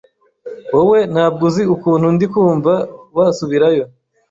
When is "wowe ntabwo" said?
0.73-1.41